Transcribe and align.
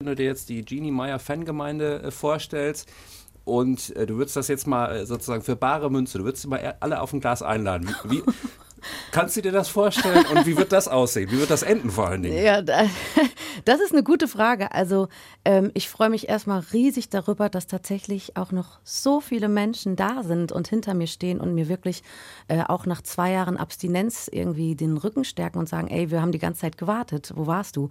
Wenn 0.00 0.10
du 0.10 0.14
dir 0.14 0.26
jetzt 0.26 0.48
die 0.48 0.64
Genie 0.64 0.92
Meyer 0.92 1.18
Fangemeinde 1.18 2.00
äh, 2.04 2.10
vorstellst 2.12 2.88
und 3.44 3.96
äh, 3.96 4.06
du 4.06 4.14
würdest 4.14 4.36
das 4.36 4.46
jetzt 4.46 4.68
mal 4.68 4.94
äh, 4.94 5.06
sozusagen 5.06 5.42
für 5.42 5.56
bare 5.56 5.90
Münze, 5.90 6.18
du 6.18 6.24
würdest 6.24 6.42
sie 6.42 6.48
mal 6.48 6.76
alle 6.78 7.00
auf 7.00 7.12
ein 7.12 7.18
Glas 7.18 7.42
einladen. 7.42 7.92
Wie 8.04 8.22
kannst 9.10 9.36
du 9.36 9.42
dir 9.42 9.52
das 9.52 9.68
vorstellen 9.68 10.24
und 10.26 10.46
wie 10.46 10.56
wird 10.56 10.72
das 10.72 10.88
aussehen? 10.88 11.30
Wie 11.30 11.38
wird 11.38 11.50
das 11.50 11.62
enden 11.62 11.90
vor 11.90 12.08
allen 12.08 12.22
Dingen? 12.22 12.42
Ja, 12.42 12.62
das 13.64 13.80
ist 13.80 13.92
eine 13.92 14.02
gute 14.02 14.28
Frage. 14.28 14.72
Also 14.72 15.08
ähm, 15.44 15.70
ich 15.74 15.88
freue 15.88 16.10
mich 16.10 16.28
erstmal 16.28 16.60
riesig 16.72 17.08
darüber, 17.08 17.48
dass 17.48 17.66
tatsächlich 17.66 18.36
auch 18.36 18.52
noch 18.52 18.78
so 18.84 19.20
viele 19.20 19.48
Menschen 19.48 19.96
da 19.96 20.22
sind 20.22 20.52
und 20.52 20.68
hinter 20.68 20.94
mir 20.94 21.06
stehen 21.06 21.40
und 21.40 21.54
mir 21.54 21.68
wirklich 21.68 22.02
äh, 22.48 22.62
auch 22.62 22.86
nach 22.86 23.02
zwei 23.02 23.32
Jahren 23.32 23.56
Abstinenz 23.56 24.28
irgendwie 24.30 24.74
den 24.74 24.96
Rücken 24.96 25.24
stärken 25.24 25.58
und 25.58 25.68
sagen, 25.68 25.88
ey, 25.88 26.10
wir 26.10 26.20
haben 26.20 26.32
die 26.32 26.38
ganze 26.38 26.60
Zeit 26.62 26.78
gewartet. 26.78 27.32
Wo 27.34 27.46
warst 27.46 27.76
du? 27.76 27.90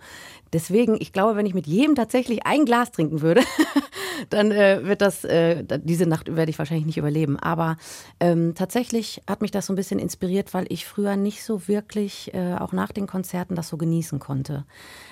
Deswegen, 0.53 0.97
ich 0.99 1.13
glaube, 1.13 1.35
wenn 1.35 1.45
ich 1.45 1.53
mit 1.53 1.67
jedem 1.67 1.95
tatsächlich 1.95 2.45
ein 2.45 2.65
Glas 2.65 2.91
trinken 2.91 3.21
würde, 3.21 3.41
dann 4.29 4.51
äh, 4.51 4.85
wird 4.85 5.01
das, 5.01 5.23
äh, 5.23 5.63
diese 5.83 6.05
Nacht 6.05 6.35
werde 6.35 6.49
ich 6.49 6.59
wahrscheinlich 6.59 6.85
nicht 6.85 6.97
überleben. 6.97 7.37
Aber 7.37 7.77
ähm, 8.19 8.53
tatsächlich 8.55 9.21
hat 9.27 9.41
mich 9.41 9.51
das 9.51 9.65
so 9.67 9.73
ein 9.73 9.75
bisschen 9.75 9.99
inspiriert, 9.99 10.53
weil 10.53 10.65
ich 10.69 10.85
früher 10.85 11.15
nicht 11.15 11.43
so 11.43 11.67
wirklich, 11.67 12.33
äh, 12.33 12.55
auch 12.55 12.71
nach 12.71 12.91
den 12.91 13.07
Konzerten, 13.07 13.55
das 13.55 13.69
so 13.69 13.77
genießen 13.77 14.19
konnte. 14.19 14.65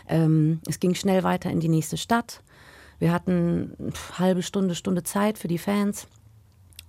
Ähm, 0.08 0.60
es 0.68 0.80
ging 0.80 0.96
schnell 0.96 1.24
weiter 1.24 1.50
in 1.50 1.60
die 1.60 1.70
nächste 1.70 1.98
Stadt. 1.98 2.42
Wir 3.00 3.12
hatten 3.12 3.74
eine 3.80 4.20
halbe 4.20 4.44
Stunde, 4.44 4.76
Stunde 4.76 5.04
Zeit 5.04 5.38
für 5.38 5.48
die 5.48 5.58
Fans. 5.58 6.08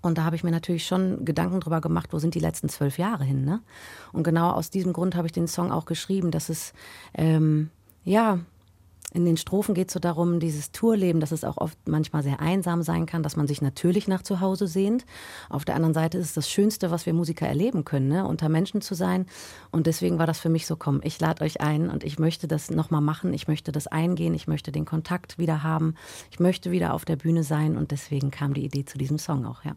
Und 0.03 0.19
da 0.19 0.25
habe 0.25 0.37
ich 0.37 0.45
mir 0.45 0.53
natürlich 0.53 0.87
schon 0.87 1.25
Gedanken 1.25 1.61
drüber 1.61 1.81
gemacht, 1.81 2.13
wo 2.13 2.19
sind 2.19 2.35
die 2.35 2.41
letzten 2.41 2.69
zwölf 2.69 2.97
Jahre 2.99 3.25
hin. 3.25 3.45
Ne? 3.45 3.61
Und 4.13 4.23
genau 4.23 4.51
aus 4.51 4.71
diesem 4.71 4.93
Grund 4.93 5.17
habe 5.17 5.27
ich 5.27 5.33
den 5.33 5.49
Song 5.49 5.73
auch 5.73 5.85
geschrieben, 5.85 6.31
dass 6.31 6.49
es 6.49 6.73
ähm, 7.15 7.71
ja 8.05 8.39
in 9.13 9.25
den 9.25 9.37
Strophen 9.37 9.75
geht 9.75 9.89
es 9.89 9.95
so 9.95 10.01
darum, 10.01 10.41
dieses 10.41 10.73
Tourleben, 10.73 11.21
dass 11.21 11.33
es 11.33 11.45
auch 11.45 11.57
oft 11.57 11.79
manchmal 11.87 12.23
sehr 12.23 12.41
einsam 12.41 12.83
sein 12.83 13.07
kann, 13.07 13.23
dass 13.23 13.37
man 13.37 13.47
sich 13.47 13.63
natürlich 13.63 14.09
nach 14.09 14.23
zu 14.23 14.41
Hause 14.41 14.67
sehnt. 14.67 15.07
Auf 15.49 15.65
der 15.65 15.77
anderen 15.77 15.95
Seite 15.95 16.19
ist 16.19 16.27
es 16.27 16.35
das 16.35 16.51
Schönste, 16.51 16.91
was 16.91 17.07
wir 17.07 17.15
Musiker 17.15 17.47
erleben 17.47 17.85
können, 17.85 18.09
ne? 18.09 18.27
unter 18.27 18.49
Menschen 18.49 18.81
zu 18.81 18.95
sein. 18.95 19.27
Und 19.71 19.87
deswegen 19.87 20.19
war 20.19 20.27
das 20.27 20.41
für 20.41 20.49
mich 20.49 20.67
so, 20.67 20.77
komm, 20.77 21.01
ich 21.05 21.21
lade 21.21 21.45
euch 21.45 21.61
ein 21.61 21.89
und 21.89 22.05
ich 22.05 22.19
möchte 22.19 22.49
das 22.49 22.71
nochmal 22.71 23.01
machen. 23.01 23.33
Ich 23.33 23.49
möchte 23.49 23.73
das 23.73 23.87
eingehen. 23.87 24.35
Ich 24.35 24.49
möchte 24.49 24.73
den 24.73 24.85
Kontakt 24.85 25.39
wieder 25.39 25.63
haben. 25.63 25.95
Ich 26.31 26.41
möchte 26.41 26.71
wieder 26.71 26.93
auf 26.93 27.05
der 27.05 27.17
Bühne 27.17 27.45
sein. 27.45 27.77
Und 27.77 27.93
deswegen 27.93 28.31
kam 28.31 28.55
die 28.55 28.65
Idee 28.65 28.85
zu 28.85 28.99
diesem 28.99 29.19
Song 29.19 29.47
auch, 29.47 29.65
ja. 29.65 29.77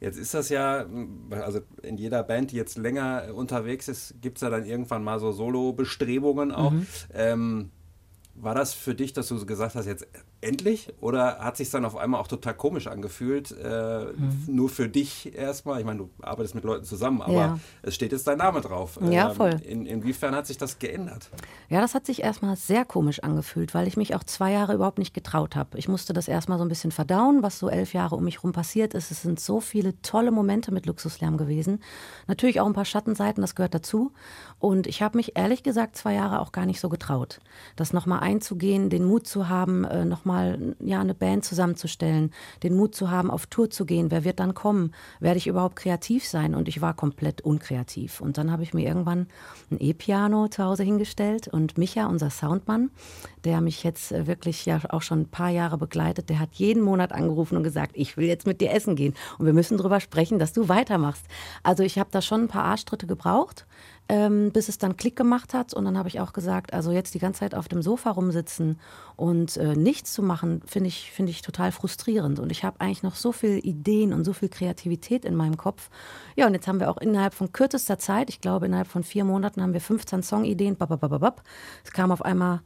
Jetzt 0.00 0.16
ist 0.16 0.32
das 0.32 0.48
ja, 0.48 0.86
also 1.30 1.58
in 1.82 1.96
jeder 1.96 2.22
Band, 2.22 2.52
die 2.52 2.56
jetzt 2.56 2.78
länger 2.78 3.34
unterwegs 3.34 3.88
ist, 3.88 4.14
gibt 4.20 4.38
es 4.38 4.42
ja 4.42 4.48
dann 4.48 4.64
irgendwann 4.64 5.02
mal 5.02 5.18
so 5.18 5.32
Solo-Bestrebungen 5.32 6.52
auch. 6.52 6.70
Mhm. 6.70 6.86
Ähm, 7.12 7.70
war 8.42 8.54
das 8.54 8.74
für 8.74 8.94
dich, 8.94 9.12
dass 9.12 9.28
du 9.28 9.44
gesagt 9.46 9.74
hast, 9.74 9.86
jetzt 9.86 10.06
endlich? 10.40 10.92
Oder 11.00 11.38
hat 11.38 11.56
sich 11.56 11.70
dann 11.70 11.84
auf 11.84 11.96
einmal 11.96 12.20
auch 12.20 12.28
total 12.28 12.54
komisch 12.54 12.86
angefühlt? 12.86 13.52
Äh, 13.52 14.06
mhm. 14.16 14.44
Nur 14.46 14.68
für 14.68 14.88
dich 14.88 15.34
erstmal? 15.34 15.80
Ich 15.80 15.86
meine, 15.86 15.98
du 15.98 16.10
arbeitest 16.22 16.54
mit 16.54 16.64
Leuten 16.64 16.84
zusammen, 16.84 17.22
aber 17.22 17.32
ja. 17.32 17.58
es 17.82 17.94
steht 17.94 18.12
jetzt 18.12 18.26
dein 18.26 18.38
Name 18.38 18.60
drauf. 18.60 18.98
Ja, 19.10 19.30
ähm, 19.30 19.36
voll. 19.36 19.56
In, 19.64 19.86
inwiefern 19.86 20.34
hat 20.34 20.46
sich 20.46 20.56
das 20.58 20.78
geändert? 20.78 21.30
Ja, 21.68 21.80
das 21.80 21.94
hat 21.94 22.06
sich 22.06 22.22
erstmal 22.22 22.56
sehr 22.56 22.84
komisch 22.84 23.22
angefühlt, 23.22 23.74
weil 23.74 23.88
ich 23.88 23.96
mich 23.96 24.14
auch 24.14 24.24
zwei 24.24 24.52
Jahre 24.52 24.74
überhaupt 24.74 24.98
nicht 24.98 25.14
getraut 25.14 25.56
habe. 25.56 25.76
Ich 25.78 25.88
musste 25.88 26.12
das 26.12 26.28
erstmal 26.28 26.58
so 26.58 26.64
ein 26.64 26.68
bisschen 26.68 26.92
verdauen, 26.92 27.42
was 27.42 27.58
so 27.58 27.68
elf 27.68 27.92
Jahre 27.92 28.16
um 28.16 28.24
mich 28.24 28.42
rum 28.42 28.52
passiert 28.52 28.94
ist. 28.94 29.10
Es 29.10 29.22
sind 29.22 29.40
so 29.40 29.60
viele 29.60 30.00
tolle 30.02 30.30
Momente 30.30 30.72
mit 30.72 30.86
Luxuslärm 30.86 31.36
gewesen. 31.36 31.80
Natürlich 32.26 32.60
auch 32.60 32.66
ein 32.66 32.74
paar 32.74 32.84
Schattenseiten, 32.84 33.40
das 33.40 33.54
gehört 33.54 33.74
dazu. 33.74 34.12
Und 34.58 34.86
ich 34.86 35.02
habe 35.02 35.16
mich 35.16 35.36
ehrlich 35.36 35.62
gesagt 35.62 35.96
zwei 35.96 36.14
Jahre 36.14 36.40
auch 36.40 36.52
gar 36.52 36.66
nicht 36.66 36.80
so 36.80 36.88
getraut, 36.88 37.40
das 37.76 37.92
nochmal 37.92 38.20
einzugehen, 38.20 38.90
den 38.90 39.04
Mut 39.04 39.26
zu 39.26 39.48
haben, 39.48 39.84
äh, 39.84 40.04
nochmal 40.28 40.76
ja, 40.80 41.00
eine 41.00 41.14
Band 41.14 41.44
zusammenzustellen, 41.44 42.32
den 42.62 42.76
Mut 42.76 42.94
zu 42.94 43.10
haben, 43.10 43.30
auf 43.30 43.46
Tour 43.46 43.70
zu 43.70 43.86
gehen. 43.86 44.10
Wer 44.10 44.24
wird 44.24 44.40
dann 44.40 44.54
kommen? 44.54 44.92
Werde 45.20 45.38
ich 45.38 45.46
überhaupt 45.46 45.76
kreativ 45.76 46.26
sein? 46.26 46.54
Und 46.54 46.68
ich 46.68 46.80
war 46.80 46.94
komplett 46.94 47.40
unkreativ. 47.40 48.20
Und 48.20 48.38
dann 48.38 48.52
habe 48.52 48.62
ich 48.62 48.74
mir 48.74 48.86
irgendwann 48.86 49.26
ein 49.70 49.78
E-Piano 49.80 50.48
zu 50.48 50.62
Hause 50.62 50.82
hingestellt 50.82 51.48
und 51.48 51.78
Micha, 51.78 52.06
unser 52.06 52.30
Soundmann, 52.30 52.90
der 53.48 53.62
mich 53.62 53.82
jetzt 53.82 54.12
äh, 54.12 54.26
wirklich 54.26 54.66
ja 54.66 54.78
auch 54.90 55.00
schon 55.00 55.22
ein 55.22 55.30
paar 55.30 55.48
Jahre 55.48 55.78
begleitet, 55.78 56.28
der 56.28 56.38
hat 56.38 56.50
jeden 56.52 56.82
Monat 56.82 57.12
angerufen 57.12 57.56
und 57.56 57.62
gesagt, 57.62 57.92
ich 57.94 58.18
will 58.18 58.26
jetzt 58.26 58.46
mit 58.46 58.60
dir 58.60 58.72
essen 58.72 58.94
gehen 58.94 59.14
und 59.38 59.46
wir 59.46 59.54
müssen 59.54 59.78
darüber 59.78 60.00
sprechen, 60.00 60.38
dass 60.38 60.52
du 60.52 60.68
weitermachst. 60.68 61.24
Also 61.62 61.82
ich 61.82 61.98
habe 61.98 62.10
da 62.12 62.20
schon 62.20 62.42
ein 62.42 62.48
paar 62.48 62.64
Arschtritte 62.64 63.06
gebraucht 63.06 63.66
ähm, 64.08 64.50
bis 64.52 64.68
es 64.68 64.78
dann 64.78 64.96
Klick 64.96 65.16
gemacht 65.16 65.54
hat. 65.54 65.74
Und 65.74 65.84
dann 65.84 65.98
habe 65.98 66.08
ich 66.08 66.20
auch 66.20 66.32
gesagt, 66.32 66.72
also 66.72 66.90
jetzt 66.90 67.14
die 67.14 67.18
ganze 67.18 67.40
Zeit 67.40 67.54
auf 67.54 67.68
dem 67.68 67.82
Sofa 67.82 68.10
rumsitzen 68.10 68.80
und 69.16 69.56
äh, 69.56 69.76
nichts 69.76 70.12
zu 70.12 70.22
machen, 70.22 70.62
finde 70.66 70.88
ich, 70.88 71.10
find 71.12 71.28
ich 71.28 71.42
total 71.42 71.72
frustrierend. 71.72 72.40
Und 72.40 72.50
ich 72.50 72.64
habe 72.64 72.80
eigentlich 72.80 73.02
noch 73.02 73.14
so 73.14 73.32
viele 73.32 73.58
Ideen 73.58 74.12
und 74.12 74.24
so 74.24 74.32
viel 74.32 74.48
Kreativität 74.48 75.24
in 75.24 75.34
meinem 75.34 75.56
Kopf. 75.56 75.90
Ja, 76.36 76.46
und 76.46 76.54
jetzt 76.54 76.66
haben 76.66 76.80
wir 76.80 76.90
auch 76.90 76.98
innerhalb 76.98 77.34
von 77.34 77.52
kürzester 77.52 77.98
Zeit, 77.98 78.30
ich 78.30 78.40
glaube 78.40 78.66
innerhalb 78.66 78.88
von 78.88 79.04
vier 79.04 79.24
Monaten, 79.24 79.62
haben 79.62 79.72
wir 79.72 79.80
15 79.80 80.22
Songideen. 80.22 80.76
Es 81.84 81.92
kam 81.92 82.12
auf 82.12 82.22
einmal 82.22 82.60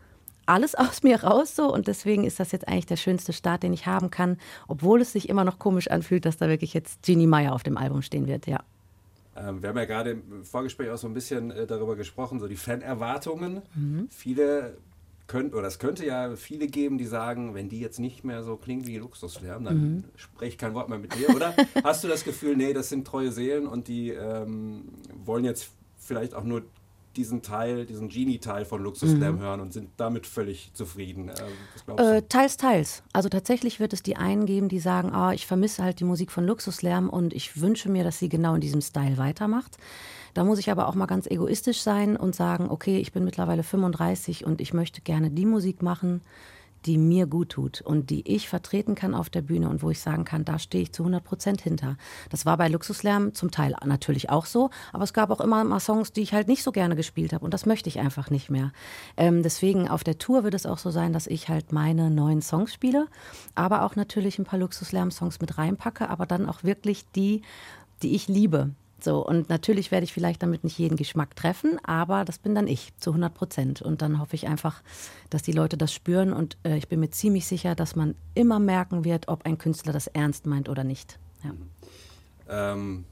alles 0.47 0.75
aus 0.77 1.03
mir 1.03 1.23
raus 1.23 1.57
so 1.57 1.73
und 1.73 1.87
deswegen 1.87 2.25
ist 2.25 2.41
das 2.41 2.53
jetzt 2.53 2.69
eigentlich 2.69 2.87
der 2.87 2.97
schönste 2.97 3.33
Start, 3.33 3.63
den 3.63 3.73
ich 3.73 3.87
haben 3.87 4.11
kann, 4.11 4.39
obwohl 4.69 5.01
es 5.01 5.13
sich 5.13 5.29
immer 5.29 5.45
noch 5.45 5.59
komisch 5.59 5.91
anfühlt, 5.91 6.25
dass 6.25 6.37
da 6.37 6.49
wirklich 6.49 6.75
jetzt 6.75 7.03
Genie 7.03 7.27
Meyer 7.27 7.53
auf 7.53 7.63
dem 7.63 7.77
Album 7.77 8.03
stehen 8.03 8.27
wird, 8.27 8.47
ja. 8.47 8.61
Ähm, 9.35 9.63
wir 9.63 9.71
haben 9.71 9.79
ja 9.79 9.85
gerade 9.87 10.11
im 10.11 10.45
Vorgespräch 10.45 10.91
auch 10.91 10.99
so 10.99 11.07
ein 11.07 11.15
bisschen 11.15 11.51
äh, 11.51 11.67
darüber 11.67 11.97
gesprochen, 11.97 12.39
so 12.39 12.49
die 12.49 12.57
Fanerwartungen. 12.57 13.63
Mhm. 13.75 14.09
Viele 14.11 14.77
können, 15.27 15.55
oder 15.55 15.67
es 15.69 15.79
könnte 15.79 16.05
ja 16.05 16.37
viele 16.37 16.67
geben, 16.67 16.99
die 16.99 17.07
sagen, 17.07 17.55
wenn 17.55 17.69
die 17.69 17.81
jetzt 17.81 17.99
nicht 17.99 18.25
mehr 18.25 18.43
so 18.43 18.57
klingen 18.57 18.87
wie 18.87 18.99
Luxuslärm, 18.99 19.65
dann 19.65 19.77
mhm. 19.77 20.05
spreche 20.17 20.51
ich 20.51 20.59
kein 20.59 20.75
Wort 20.75 20.91
mehr 20.91 20.99
mit 20.99 21.15
dir. 21.15 21.35
Oder 21.35 21.55
hast 21.85 22.05
du 22.05 22.09
das 22.09 22.25
Gefühl, 22.25 22.57
nee, 22.57 22.75
das 22.75 22.91
sind 22.91 23.07
treue 23.07 23.33
Seelen 23.33 23.67
und 23.67 23.89
die 23.89 24.11
ähm, 24.11 24.85
wollen 25.25 25.45
jetzt 25.45 25.71
vielleicht 25.97 26.35
auch 26.35 26.45
nur 26.45 26.63
diesen 27.17 27.43
Teil, 27.43 27.87
diesen 27.87 28.09
Genie-Teil 28.09 28.65
von 28.65 28.83
Luxus 28.83 29.11
Slam 29.11 29.37
mhm. 29.37 29.41
hören 29.41 29.61
und 29.61 29.73
sind 29.73 29.91
damit 29.97 30.27
völlig 30.27 30.73
zufrieden. 30.75 31.31
Äh, 31.99 32.19
äh, 32.19 32.23
teils, 32.23 32.57
teils. 32.57 33.03
Also 33.13 33.29
tatsächlich 33.29 33.81
wird 33.81 33.93
es 33.93 34.03
die 34.03 34.17
einen 34.17 34.47
geben, 34.47 34.69
die 34.69 34.79
sagen, 34.79 35.13
ah, 35.13 35.33
ich 35.33 35.47
vermisse 35.47 35.83
halt 35.83 36.01
die 36.01 36.05
Musik 36.05 36.31
von 36.31 36.47
Luxuslärm 36.47 37.09
und 37.09 37.33
ich 37.33 37.61
wünsche 37.61 37.89
mir, 37.89 38.05
dass 38.05 38.19
sie 38.19 38.29
genau 38.29 38.55
in 38.55 38.61
diesem 38.61 38.81
Style 38.81 39.19
weitermacht. 39.19 39.77
Da 40.35 40.45
muss 40.45 40.59
ich 40.59 40.71
aber 40.71 40.89
auch 40.89 40.95
mal 40.95 41.07
ganz 41.07 41.27
egoistisch 41.27 41.83
sein 41.83 42.17
und 42.17 42.35
sagen, 42.35 42.71
okay, 42.71 42.99
ich 42.99 43.13
bin 43.13 43.25
mittlerweile 43.25 43.63
35 43.63 44.47
und 44.47 44.61
ich 44.61 44.73
möchte 44.73 45.03
gerne 45.03 45.31
die 45.31 45.47
Musik 45.47 45.83
machen, 45.83 46.23
die 46.87 46.99
mir 46.99 47.27
gut 47.27 47.51
tut 47.51 47.81
und 47.81 48.11
die 48.11 48.29
ich 48.29 48.49
vertreten 48.49 48.95
kann 48.95 49.15
auf 49.15 49.31
der 49.31 49.43
Bühne 49.43 49.69
und 49.69 49.83
wo 49.83 49.91
ich 49.91 50.01
sagen 50.01 50.25
kann, 50.25 50.45
da 50.45 50.59
stehe 50.59 50.83
ich 50.83 50.93
zu 50.93 51.03
100 51.03 51.23
Prozent 51.23 51.61
hinter. 51.61 51.97
Das 52.31 52.47
war 52.47 52.57
bei 52.57 52.69
Luxuslärm 52.69 53.35
zum 53.35 53.51
Teil 53.51 53.77
natürlich 53.85 54.31
auch 54.31 54.47
so, 54.47 54.71
aber 54.93 55.05
es 55.05 55.13
gab 55.13 55.31
auch 55.31 55.41
immer 55.41 55.63
mal 55.65 55.81
Songs, 55.81 56.13
die 56.13 56.23
ich 56.23 56.33
halt 56.33 56.49
nicht 56.49 56.63
so 56.63 56.73
gerne 56.73 56.97
gespielt 56.97 57.33
habe 57.33 57.45
und 57.45 57.55
das 57.55 57.67
möchte 57.67 57.89
ich 57.89 58.01
einfach 58.01 58.31
nicht 58.31 58.51
mehr. 58.51 58.73
Ähm, 59.17 59.43
deswegen 59.43 59.89
auf 59.89 60.05
der 60.05 60.19
Tour 60.19 60.45
wird 60.45 60.55
es 60.55 60.67
auch 60.67 60.79
so 60.79 60.91
sein, 60.91 61.13
dass 61.13 61.27
ich 61.27 61.49
halt 61.49 61.73
meine 61.73 62.11
neuen 62.11 62.43
Songs 62.43 62.73
spiele, 62.73 63.07
aber 63.55 63.83
auch 63.83 63.97
natürlich 63.97 64.39
ein 64.39 64.45
paar 64.45 64.59
Luxuslärm-Songs 64.59 65.41
mit 65.41 65.59
reinpacke, 65.59 66.09
aber 66.09 66.27
dann 66.27 66.49
auch 66.49 66.65
wirklich 66.65 67.05
die, 67.13 67.43
die 68.03 68.15
ich 68.15 68.29
liebe. 68.29 68.71
So, 69.03 69.27
und 69.27 69.49
natürlich 69.49 69.91
werde 69.91 70.05
ich 70.05 70.13
vielleicht 70.13 70.43
damit 70.43 70.65
nicht 70.65 70.79
jeden 70.79 70.97
Geschmack 70.97 71.35
treffen, 71.35 71.79
aber 71.85 72.25
das 72.25 72.39
bin 72.39 72.55
dann 72.55 72.69
ich 72.69 72.97
zu 72.99 73.11
100 73.11 73.35
Prozent. 73.35 73.83
Und 73.83 74.01
dann 74.01 74.21
hoffe 74.21 74.37
ich 74.37 74.47
einfach, 74.47 74.83
dass 75.31 75.43
die 75.43 75.53
Leute 75.53 75.77
das 75.77 75.93
spüren. 75.93 76.33
Und 76.33 76.57
äh, 76.65 76.77
ich 76.77 76.89
bin 76.89 77.01
mir 77.01 77.11
ziemlich 77.11 77.47
sicher, 77.47 77.75
dass 77.75 77.97
man 77.97 78.15
immer 78.35 78.61
merken 78.61 79.05
wird, 79.05 79.29
ob 79.29 79.45
ein 79.45 79.59
Künstler 79.59 79.93
das 79.93 80.07
ernst 80.07 80.47
meint 80.47 80.69
oder 80.69 80.85
nicht. 80.85 81.19
Ja. 81.43 81.53
Ähm, 82.73 83.05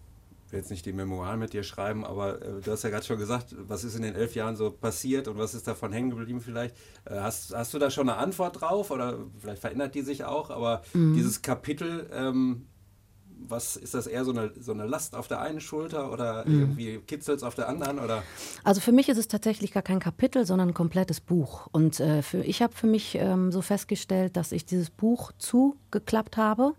ich 0.47 0.53
will 0.53 0.61
jetzt 0.61 0.71
nicht 0.71 0.85
die 0.85 0.93
Memoiren 0.93 1.39
mit 1.39 1.53
dir 1.53 1.63
schreiben, 1.63 2.05
aber 2.05 2.43
äh, 2.43 2.61
du 2.61 2.73
hast 2.73 2.83
ja 2.83 2.91
gerade 2.91 3.07
schon 3.07 3.19
gesagt, 3.19 3.55
was 3.57 3.85
ist 3.85 3.95
in 3.95 4.03
den 4.03 4.17
elf 4.17 4.35
Jahren 4.35 4.57
so 4.57 4.71
passiert 4.71 5.29
und 5.29 5.39
was 5.39 5.55
ist 5.55 5.69
davon 5.69 5.93
hängen 5.93 6.11
geblieben 6.11 6.41
vielleicht. 6.41 6.75
Äh, 7.05 7.21
hast, 7.21 7.55
hast 7.55 7.73
du 7.73 7.79
da 7.79 7.89
schon 7.89 8.09
eine 8.09 8.19
Antwort 8.19 8.61
drauf 8.61 8.91
oder 8.91 9.19
vielleicht 9.39 9.61
verändert 9.61 9.95
die 9.95 10.03
sich 10.03 10.25
auch, 10.25 10.51
aber 10.51 10.83
mhm. 10.93 11.15
dieses 11.15 11.43
Kapitel, 11.43 12.11
ähm, 12.13 12.67
was 13.49 13.77
ist 13.77 13.95
das 13.95 14.07
eher 14.07 14.25
so 14.25 14.33
eine, 14.33 14.53
so 14.59 14.73
eine 14.73 14.87
Last 14.87 15.15
auf 15.15 15.29
der 15.29 15.41
einen 15.41 15.61
Schulter 15.61 16.13
oder 16.13 16.47
mhm. 16.47 16.61
irgendwie 16.61 16.99
kitzelt 16.99 17.39
es 17.39 17.43
auf 17.43 17.55
der 17.55 17.69
anderen? 17.69 17.99
Oder? 17.99 18.23
Also 18.65 18.81
für 18.81 18.93
mich 18.93 19.09
ist 19.09 19.19
es 19.19 19.29
tatsächlich 19.29 19.73
gar 19.73 19.83
kein 19.83 20.01
Kapitel, 20.01 20.47
sondern 20.47 20.69
ein 20.69 20.75
komplettes 20.75 21.21
Buch. 21.21 21.69
Und 21.73 22.01
äh, 22.01 22.23
für, 22.23 22.39
ich 22.39 22.63
habe 22.63 22.75
für 22.75 22.87
mich 22.87 23.17
ähm, 23.17 23.53
so 23.53 23.63
festgestellt, 23.63 24.37
dass 24.37 24.53
ich 24.53 24.65
dieses 24.65 24.91
Buch 24.91 25.33
zugeklappt 25.39 26.37
habe. 26.37 26.75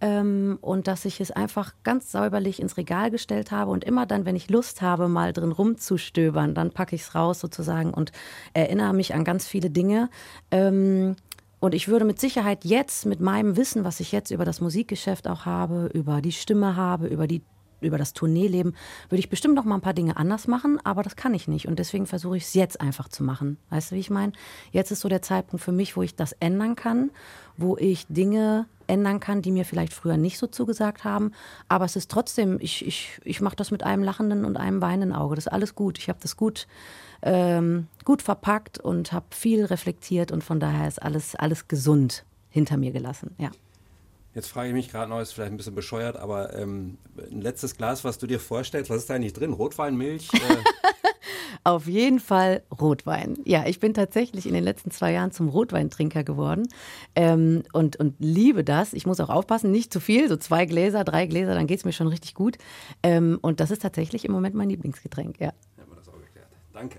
Ähm, 0.00 0.58
und 0.60 0.88
dass 0.88 1.04
ich 1.04 1.20
es 1.20 1.30
einfach 1.30 1.72
ganz 1.84 2.10
säuberlich 2.10 2.60
ins 2.60 2.76
Regal 2.76 3.10
gestellt 3.10 3.52
habe 3.52 3.70
und 3.70 3.84
immer 3.84 4.06
dann, 4.06 4.24
wenn 4.24 4.34
ich 4.34 4.50
Lust 4.50 4.82
habe, 4.82 5.08
mal 5.08 5.32
drin 5.32 5.52
rumzustöbern, 5.52 6.54
dann 6.54 6.72
packe 6.72 6.96
ich 6.96 7.02
es 7.02 7.14
raus 7.14 7.38
sozusagen 7.38 7.94
und 7.94 8.10
erinnere 8.54 8.92
mich 8.92 9.14
an 9.14 9.24
ganz 9.24 9.46
viele 9.46 9.70
Dinge. 9.70 10.10
Ähm, 10.50 11.14
und 11.64 11.74
ich 11.74 11.88
würde 11.88 12.04
mit 12.04 12.20
Sicherheit 12.20 12.66
jetzt 12.66 13.06
mit 13.06 13.20
meinem 13.20 13.56
Wissen, 13.56 13.84
was 13.84 13.98
ich 13.98 14.12
jetzt 14.12 14.30
über 14.30 14.44
das 14.44 14.60
Musikgeschäft 14.60 15.26
auch 15.26 15.46
habe, 15.46 15.86
über 15.94 16.20
die 16.20 16.32
Stimme 16.32 16.76
habe, 16.76 17.06
über 17.06 17.26
die 17.26 17.42
über 17.84 17.98
das 17.98 18.12
Tourneeleben, 18.12 18.74
würde 19.08 19.20
ich 19.20 19.28
bestimmt 19.28 19.54
noch 19.54 19.64
mal 19.64 19.76
ein 19.76 19.80
paar 19.80 19.94
Dinge 19.94 20.16
anders 20.16 20.46
machen, 20.46 20.78
aber 20.84 21.02
das 21.02 21.16
kann 21.16 21.34
ich 21.34 21.48
nicht. 21.48 21.68
Und 21.68 21.78
deswegen 21.78 22.06
versuche 22.06 22.36
ich 22.36 22.44
es 22.44 22.54
jetzt 22.54 22.80
einfach 22.80 23.08
zu 23.08 23.22
machen. 23.22 23.58
Weißt 23.70 23.90
du, 23.90 23.96
wie 23.96 24.00
ich 24.00 24.10
meine? 24.10 24.32
Jetzt 24.72 24.90
ist 24.90 25.00
so 25.00 25.08
der 25.08 25.22
Zeitpunkt 25.22 25.64
für 25.64 25.72
mich, 25.72 25.96
wo 25.96 26.02
ich 26.02 26.14
das 26.16 26.32
ändern 26.32 26.76
kann, 26.76 27.10
wo 27.56 27.76
ich 27.76 28.06
Dinge 28.08 28.66
ändern 28.86 29.20
kann, 29.20 29.42
die 29.42 29.52
mir 29.52 29.64
vielleicht 29.64 29.92
früher 29.92 30.16
nicht 30.16 30.38
so 30.38 30.46
zugesagt 30.46 31.04
haben. 31.04 31.32
Aber 31.68 31.84
es 31.84 31.96
ist 31.96 32.10
trotzdem, 32.10 32.58
ich, 32.60 32.86
ich, 32.86 33.20
ich 33.24 33.40
mache 33.40 33.56
das 33.56 33.70
mit 33.70 33.82
einem 33.82 34.02
lachenden 34.02 34.44
und 34.44 34.56
einem 34.56 34.80
weinenden 34.80 35.12
Auge. 35.12 35.36
Das 35.36 35.46
ist 35.46 35.52
alles 35.52 35.74
gut. 35.74 35.98
Ich 35.98 36.08
habe 36.08 36.18
das 36.20 36.36
gut, 36.36 36.66
ähm, 37.22 37.88
gut 38.04 38.22
verpackt 38.22 38.78
und 38.78 39.12
habe 39.12 39.26
viel 39.30 39.64
reflektiert 39.64 40.32
und 40.32 40.44
von 40.44 40.60
daher 40.60 40.88
ist 40.88 41.02
alles, 41.02 41.34
alles 41.34 41.68
gesund 41.68 42.24
hinter 42.50 42.76
mir 42.76 42.92
gelassen. 42.92 43.34
Ja. 43.38 43.50
Jetzt 44.34 44.48
frage 44.48 44.68
ich 44.68 44.74
mich 44.74 44.90
gerade 44.90 45.08
noch, 45.08 45.20
ist 45.20 45.32
vielleicht 45.32 45.52
ein 45.52 45.56
bisschen 45.56 45.76
bescheuert, 45.76 46.16
aber 46.16 46.54
ähm, 46.54 46.98
ein 47.30 47.40
letztes 47.40 47.76
Glas, 47.76 48.02
was 48.02 48.18
du 48.18 48.26
dir 48.26 48.40
vorstellst, 48.40 48.90
was 48.90 48.98
ist 48.98 49.10
da 49.10 49.14
eigentlich 49.14 49.32
drin? 49.32 49.52
Rotwein, 49.52 49.96
Milch? 49.96 50.28
Äh 50.34 50.38
Auf 51.64 51.86
jeden 51.86 52.18
Fall 52.20 52.62
Rotwein. 52.80 53.38
Ja, 53.44 53.64
ich 53.66 53.80
bin 53.80 53.94
tatsächlich 53.94 54.46
in 54.46 54.52
den 54.52 54.64
letzten 54.64 54.90
zwei 54.90 55.12
Jahren 55.12 55.30
zum 55.30 55.48
Rotweintrinker 55.48 56.24
geworden 56.24 56.68
ähm, 57.14 57.62
und, 57.72 57.96
und 57.96 58.16
liebe 58.18 58.64
das. 58.64 58.92
Ich 58.92 59.06
muss 59.06 59.20
auch 59.20 59.30
aufpassen, 59.30 59.70
nicht 59.70 59.92
zu 59.92 60.00
viel, 60.00 60.28
so 60.28 60.36
zwei 60.36 60.66
Gläser, 60.66 61.04
drei 61.04 61.26
Gläser, 61.26 61.54
dann 61.54 61.66
geht 61.66 61.78
es 61.78 61.84
mir 61.84 61.92
schon 61.92 62.08
richtig 62.08 62.34
gut. 62.34 62.58
Ähm, 63.02 63.38
und 63.40 63.60
das 63.60 63.70
ist 63.70 63.82
tatsächlich 63.82 64.24
im 64.24 64.32
Moment 64.32 64.54
mein 64.56 64.68
Lieblingsgetränk, 64.68 65.40
ja. 65.40 65.52
Haben 65.78 65.90
wir 65.90 65.96
das 65.96 66.08
auch 66.08 66.18
geklärt. 66.18 66.48
Danke. 66.72 66.98